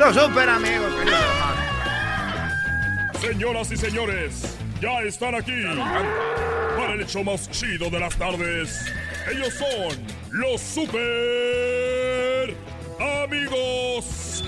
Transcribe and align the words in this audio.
Los 0.00 0.16
super 0.16 0.48
amigos, 0.48 0.90
Señoras 3.20 3.70
y 3.70 3.76
señores, 3.76 4.56
ya 4.80 5.02
están 5.02 5.34
aquí 5.34 5.52
para 6.74 6.94
el 6.94 7.02
hecho 7.02 7.22
más 7.22 7.50
chido 7.50 7.90
de 7.90 8.00
las 8.00 8.16
tardes. 8.16 8.90
Ellos 9.30 9.52
son 9.52 9.98
los 10.30 10.58
super 10.58 12.56
amigos. 12.98 14.42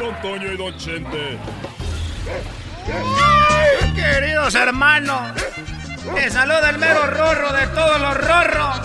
Don 0.00 0.22
Toño 0.22 0.52
y 0.52 0.56
Don 0.56 0.76
Chente. 0.76 1.38
queridos 3.94 4.56
hermanos, 4.56 5.40
que 6.16 6.28
saluda 6.30 6.70
el 6.70 6.78
mero 6.78 7.06
rorro 7.06 7.52
de 7.52 7.66
todos 7.68 8.00
los 8.00 8.16
rorros. 8.26 8.80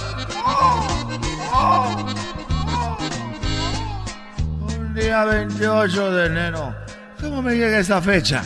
Día 5.13 5.25
28 5.25 6.11
de 6.11 6.25
enero. 6.25 6.75
¿Cómo 7.21 7.43
me 7.43 7.55
llega 7.55 7.77
esa 7.77 8.01
fecha? 8.01 8.41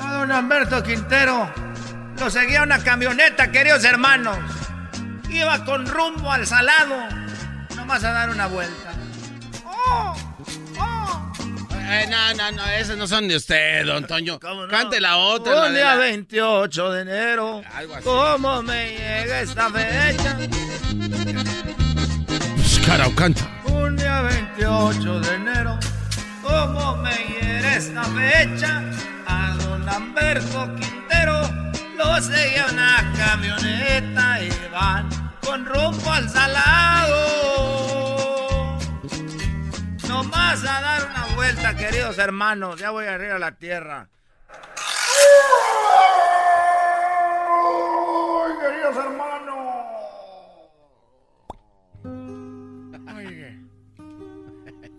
A 0.00 0.14
don 0.14 0.32
Alberto 0.32 0.82
Quintero 0.82 1.48
lo 2.18 2.28
seguía 2.28 2.64
una 2.64 2.82
camioneta, 2.82 3.52
queridos 3.52 3.84
hermanos. 3.84 4.38
Iba 5.30 5.64
con 5.64 5.86
rumbo 5.86 6.32
al 6.32 6.48
salado, 6.48 6.96
nomás 7.76 8.02
a 8.02 8.10
dar 8.10 8.30
una 8.30 8.48
vuelta. 8.48 8.92
¡Oh! 9.64 10.16
¡Oh! 10.80 11.32
Eh, 11.90 12.08
no, 12.10 12.34
no, 12.34 12.50
no, 12.56 12.66
esos 12.66 12.96
no 12.96 13.06
son 13.06 13.28
de 13.28 13.36
usted, 13.36 13.86
don 13.86 14.04
Toño. 14.04 14.40
Cante 14.68 15.00
la 15.00 15.18
otra. 15.18 15.66
Un 15.66 15.74
día 15.74 15.94
28 15.94 16.90
de 16.90 17.02
enero. 17.02 17.62
¿Cómo 18.02 18.62
me 18.64 18.98
llega 18.98 19.42
esta 19.42 19.70
fecha? 19.70 20.36
Pues, 22.56 22.80
cara, 22.84 23.06
canta 23.14 23.47
un 24.20 24.28
día 24.56 24.66
28 24.66 25.20
de 25.20 25.34
enero. 25.34 25.78
¿Cómo 26.42 26.96
me 26.96 27.14
hiere 27.14 27.76
esta 27.76 28.04
fecha? 28.04 28.82
A 29.26 29.56
don 29.62 29.84
Lamberto 29.84 30.74
Quintero 30.76 31.42
lo 31.96 32.20
seguía 32.20 32.66
una 32.72 33.12
camioneta 33.16 34.42
y 34.42 34.50
van 34.72 35.08
con 35.44 35.66
rumbo 35.66 36.12
al 36.12 36.28
salado. 36.28 37.18
No 40.08 40.24
más 40.24 40.64
a 40.64 40.80
dar 40.80 41.06
una 41.10 41.26
vuelta, 41.34 41.76
queridos 41.76 42.18
hermanos. 42.18 42.80
Ya 42.80 42.90
voy 42.90 43.06
a 43.06 43.14
ir 43.16 43.32
a 43.32 43.38
la 43.38 43.52
tierra. 43.52 44.08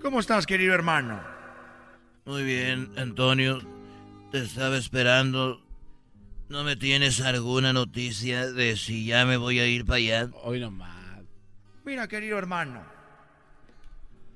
¿Cómo 0.09 0.21
estás, 0.21 0.47
querido 0.47 0.73
hermano? 0.73 1.21
Muy 2.25 2.41
bien, 2.41 2.91
Antonio. 2.97 3.61
Te 4.31 4.39
estaba 4.39 4.75
esperando. 4.75 5.63
¿No 6.47 6.63
me 6.63 6.75
tienes 6.75 7.21
alguna 7.21 7.73
noticia 7.73 8.51
de 8.51 8.75
si 8.75 9.05
ya 9.05 9.27
me 9.27 9.37
voy 9.37 9.59
a 9.59 9.67
ir 9.67 9.85
para 9.85 9.97
allá? 9.97 10.29
Hoy 10.41 10.61
nomás. 10.61 11.21
Mira, 11.85 12.07
querido 12.07 12.39
hermano. 12.39 12.83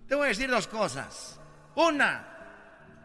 Te 0.08 0.14
voy 0.14 0.26
a 0.26 0.28
decir 0.28 0.48
dos 0.48 0.68
cosas. 0.68 1.40
Una, 1.74 2.24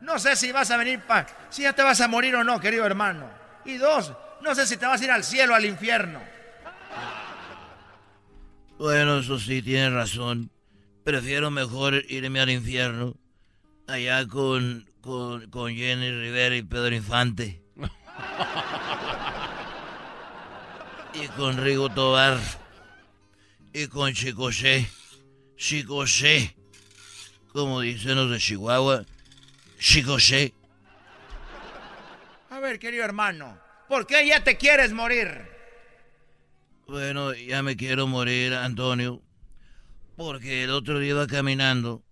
no 0.03 0.19
sé 0.19 0.37
si 0.37 0.53
vas 0.53 0.71
a 0.71 0.77
venir 0.77 1.01
para... 1.01 1.27
Si 1.49 1.63
ya 1.63 1.73
te 1.73 1.83
vas 1.83 2.03
a 2.03 2.07
morir 2.07 2.37
o 2.37 2.45
no, 2.45 2.61
querido 2.61 2.85
hermano. 2.85 3.31
Y 3.65 3.79
dos, 3.79 4.13
no 4.43 4.55
sé 4.55 4.67
si 4.67 4.77
te 4.77 4.85
vas 4.85 5.01
a 5.01 5.05
ir 5.05 5.11
al 5.11 5.25
cielo 5.25 5.55
o 5.55 5.57
al 5.57 5.65
infierno. 5.65 6.21
Bueno, 8.77 9.21
eso 9.21 9.39
sí, 9.39 9.63
tienes 9.63 9.91
razón. 9.91 10.51
Prefiero 11.09 11.51
mejor 11.51 12.05
irme 12.11 12.39
al 12.39 12.51
infierno 12.51 13.17
allá 13.87 14.29
con, 14.29 14.87
con, 15.01 15.75
Jenny 15.75 16.11
Rivera 16.11 16.55
y 16.55 16.63
Pedro 16.63 16.95
Infante. 16.95 17.63
y 21.15 21.27
con 21.29 21.65
Rigo 21.65 21.89
Tobar. 21.89 22.39
Y 23.73 23.87
con 23.87 24.13
Chicosé. 24.13 24.87
Chicosé. 25.57 26.55
Como 27.55 27.81
dicen 27.81 28.17
los 28.17 28.31
de 28.31 28.39
Chihuahua. 28.39 29.07
Chicosé. 29.79 30.53
A 32.51 32.61
ver, 32.61 32.79
querido 32.79 33.07
hermano. 33.07 33.59
¿Por 33.89 34.07
qué 34.07 34.27
ya 34.27 34.45
te 34.45 34.59
quieres 34.59 34.93
morir? 34.93 35.49
Bueno, 36.87 37.33
ya 37.33 37.63
me 37.63 37.79
quiero 37.79 38.07
morir, 38.07 38.53
Antonio. 38.53 39.23
Porque 40.19 40.65
el 40.65 40.71
otro 40.71 40.99
día 40.99 41.11
iba 41.11 41.29
caminando. 41.29 42.03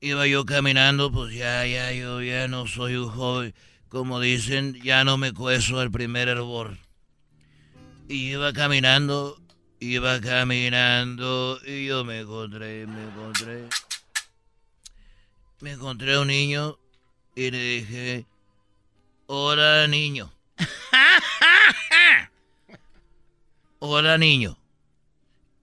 Iba 0.00 0.26
yo 0.26 0.46
caminando, 0.46 1.12
pues 1.12 1.34
ya, 1.34 1.66
ya, 1.66 1.92
yo 1.92 2.22
ya 2.22 2.48
no 2.48 2.66
soy 2.66 2.96
un 2.96 3.10
joven. 3.10 3.54
Como 3.90 4.20
dicen, 4.20 4.72
ya 4.82 5.04
no 5.04 5.18
me 5.18 5.34
cueso 5.34 5.82
el 5.82 5.90
primer 5.90 6.28
hervor. 6.28 6.78
Y 8.08 8.30
iba 8.30 8.54
caminando, 8.54 9.38
iba 9.80 10.18
caminando, 10.22 11.60
y 11.66 11.84
yo 11.84 12.06
me 12.06 12.20
encontré, 12.20 12.86
me 12.86 13.02
encontré. 13.04 13.68
Me 15.60 15.72
encontré 15.72 16.14
a 16.14 16.20
un 16.20 16.28
niño 16.28 16.78
y 17.34 17.50
le 17.50 17.58
dije, 17.58 18.26
hola 19.26 19.86
niño. 19.88 20.32
hola 23.80 24.16
niño. 24.16 24.56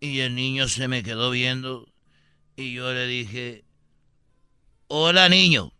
Y 0.03 0.19
el 0.19 0.35
niño 0.35 0.67
se 0.67 0.89
me 0.89 1.01
quedó 1.01 1.31
viendo 1.31 1.87
y 2.57 2.73
yo 2.73 2.91
le 2.91 3.07
dije, 3.07 3.63
hola 4.89 5.29
niño. 5.29 5.71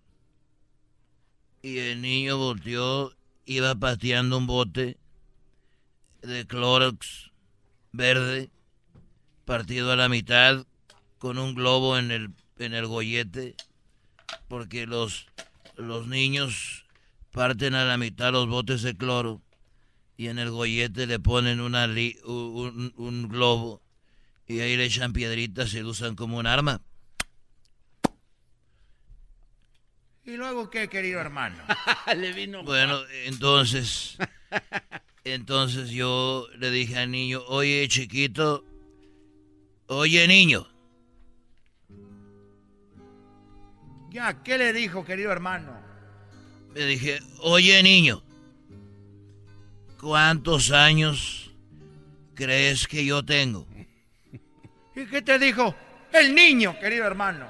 Y 1.62 1.80
el 1.80 2.02
niño 2.02 2.38
volteó, 2.38 3.14
iba 3.46 3.76
pateando 3.76 4.38
un 4.38 4.48
bote 4.48 4.98
de 6.22 6.48
Clorox 6.48 7.32
verde, 7.92 8.50
partido 9.44 9.92
a 9.92 9.98
la 9.98 10.08
mitad, 10.08 10.66
con 11.18 11.38
un 11.38 11.54
globo 11.54 11.98
en 11.98 12.10
el, 12.10 12.30
en 12.60 12.74
el 12.74 12.88
gollete, 12.88 13.56
porque 14.48 14.88
los, 14.88 15.28
los 15.76 16.08
niños 16.08 16.86
parten 17.32 17.76
a 17.76 17.84
la 17.84 17.98
mitad 17.98 18.32
los 18.32 18.48
botes 18.48 18.84
de 18.84 18.96
cloro 18.96 19.42
y 20.16 20.28
en 20.28 20.40
el 20.40 20.50
gollete 20.50 21.08
le 21.08 21.20
ponen 21.20 21.60
una 21.60 21.88
un, 22.24 22.94
un 22.96 23.28
globo 23.28 23.83
y 24.48 24.60
ahí 24.60 24.76
le 24.76 24.86
echan 24.86 25.14
piedritas 25.14 25.74
y 25.74 25.80
lo 25.80 25.90
usan 25.90 26.16
como 26.16 26.38
un 26.38 26.48
arma. 26.48 26.82
¿Y 30.26 30.38
luego 30.38 30.70
qué, 30.70 30.88
querido 30.88 31.20
hermano? 31.20 31.58
le 32.16 32.32
vino 32.32 32.64
bueno, 32.64 33.00
entonces, 33.26 34.18
entonces 35.24 35.90
yo 35.90 36.48
le 36.58 36.72
dije 36.72 36.98
al 36.98 37.12
niño, 37.12 37.42
oye 37.48 37.88
chiquito, 37.90 38.64
oye 39.88 40.28
niño. 40.28 40.68
Ya, 44.12 44.44
¿qué 44.44 44.58
le 44.58 44.72
dijo, 44.72 45.04
querido 45.04 45.32
hermano? 45.32 45.76
Le 46.74 46.86
dije, 46.86 47.20
oye 47.40 47.82
niño, 47.84 48.24
¿cuántos 50.00 50.72
años 50.72 51.52
crees 52.34 52.88
que 52.88 53.04
yo 53.04 53.26
tengo? 53.26 53.68
¿Y 54.96 55.06
qué 55.06 55.22
te 55.22 55.40
dijo 55.40 55.76
el 56.12 56.36
niño, 56.36 56.78
querido 56.80 57.06
hermano? 57.06 57.48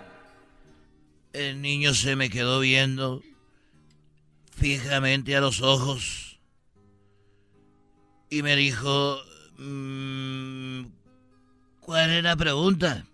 El 1.34 1.62
niño 1.62 1.94
se 1.94 2.16
me 2.16 2.30
quedó 2.30 2.60
viendo 2.60 3.22
fijamente 4.56 5.36
a 5.36 5.42
los 5.42 5.62
ojos 5.62 6.40
y 8.30 8.42
me 8.44 8.56
dijo, 8.56 9.19
mm, 9.57 10.86
¿cuál 11.81 12.12
es 12.12 12.24
la 12.24 12.36
pregunta? 12.36 13.06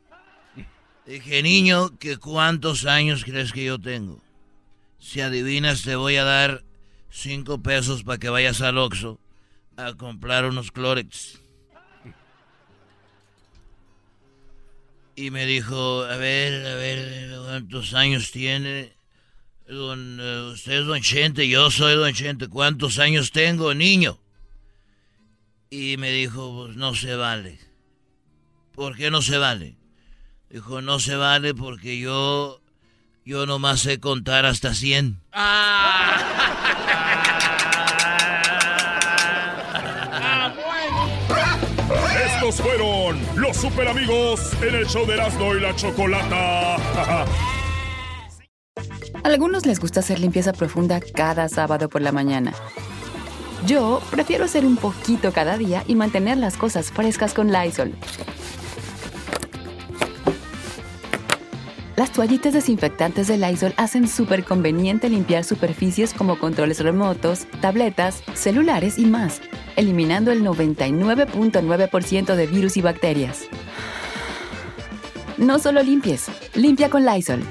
Dije, 1.06 1.42
niño, 1.42 1.98
¿que 1.98 2.18
¿cuántos 2.18 2.86
años 2.86 3.24
crees 3.24 3.52
que 3.52 3.66
yo 3.66 3.80
tengo? 3.80 4.22
Si 5.00 5.22
adivinas, 5.22 5.82
te 5.82 5.96
voy 5.96 6.18
a 6.18 6.24
dar 6.24 6.64
cinco 7.10 7.62
pesos 7.64 8.04
para 8.04 8.20
que 8.20 8.30
vayas 8.30 8.62
al 8.62 8.78
Oxxo 8.78 9.20
a 9.76 9.94
comprar 9.94 10.46
unos 10.46 10.72
Clorex. 10.72 11.42
Y 15.20 15.32
me 15.32 15.46
dijo, 15.46 16.06
a 16.06 16.16
ver, 16.16 16.66
a 16.66 16.76
ver, 16.76 17.38
¿cuántos 17.44 17.94
años 17.94 18.32
tiene? 18.32 18.94
Don, 19.68 20.18
eh, 20.18 20.52
usted 20.54 20.80
es 20.80 20.86
don 20.86 21.02
Chente, 21.02 21.50
yo 21.50 21.70
soy 21.70 21.96
don 21.96 22.14
Chente. 22.14 22.48
¿Cuántos 22.48 23.00
años 23.00 23.34
tengo, 23.34 23.74
niño? 23.74 24.18
Y 25.70 25.98
me 25.98 26.12
dijo, 26.12 26.64
pues 26.64 26.78
no 26.78 26.96
se 26.96 27.16
vale. 27.16 27.60
¿Por 28.72 28.96
qué 28.96 29.12
no 29.12 29.22
se 29.22 29.38
vale? 29.38 29.76
Dijo, 30.50 30.82
no 30.82 31.00
se 31.00 31.18
vale 31.18 31.54
porque 31.54 32.00
yo, 32.00 32.62
yo 33.26 33.46
nomás 33.46 33.82
sé 33.82 34.00
contar 34.00 34.46
hasta 34.46 34.74
100. 34.74 35.20
Fueron 42.58 43.20
los 43.36 43.56
super 43.58 43.88
amigos 43.88 44.52
en 44.64 44.74
el 44.74 44.88
show 44.88 45.06
de 45.06 45.14
Erasmo 45.14 45.56
y 45.56 45.60
la 45.60 45.76
Chocolata. 45.76 46.78
Algunos 49.24 49.68
les 49.68 49.80
gusta 49.80 50.00
hacer 50.00 50.20
limpieza 50.20 50.52
profunda 50.52 51.00
cada 51.00 51.48
sábado 51.48 51.90
por 51.90 52.02
la 52.02 52.12
mañana. 52.12 52.54
Yo 53.68 54.02
prefiero 54.10 54.46
hacer 54.46 54.66
un 54.66 54.78
poquito 54.78 55.32
cada 55.32 55.60
día 55.60 55.84
y 55.86 55.94
mantener 55.94 56.38
las 56.38 56.58
cosas 56.58 56.90
frescas 56.92 57.36
con 57.36 57.52
Lysol. 57.52 57.94
Las 61.96 62.12
toallitas 62.12 62.54
desinfectantes 62.54 63.28
de 63.28 63.38
Lysol 63.38 63.74
hacen 63.78 64.08
súper 64.08 64.44
conveniente 64.44 65.08
limpiar 65.10 65.44
superficies 65.44 66.14
como 66.14 66.40
controles 66.40 66.80
remotos, 66.80 67.46
tabletas, 67.62 68.24
celulares 68.34 68.98
y 68.98 69.06
más, 69.06 69.40
eliminando 69.80 70.32
el 70.32 70.44
99.9% 70.44 72.36
de 72.36 72.48
virus 72.48 72.76
y 72.76 72.82
bacterias. 72.82 73.48
No 75.38 75.58
solo 75.58 75.82
limpies, 75.82 76.28
limpia 76.54 76.90
con 76.90 77.06
Lysol. 77.06 77.42